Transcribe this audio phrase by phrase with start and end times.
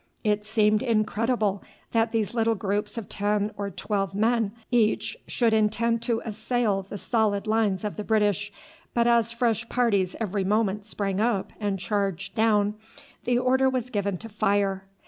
[0.23, 6.01] It seemed incredible that these little groups of ten or twelve men each should intend
[6.01, 8.51] to assail the solid lines of the British,
[8.95, 12.73] but as fresh parties every moment sprang up and charged down,
[13.25, 14.85] the order was given to fire.